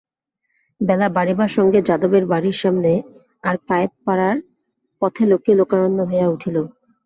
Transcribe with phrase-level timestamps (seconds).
[0.81, 2.91] বেলা বাড়িবার সঙ্গে যাদবের বাড়ির সামনে
[3.43, 4.37] আর কায়েতপাড়ার
[5.01, 6.55] পথে লোকে লোকারণ্য হইয়া উঠিল।